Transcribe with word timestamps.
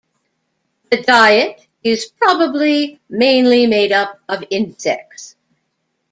The 0.89 1.03
diet 1.03 1.67
is 1.83 2.07
probably 2.07 2.99
mainly 3.07 3.67
made 3.67 3.91
up 3.91 4.19
of 4.27 4.43
insects. 4.49 5.35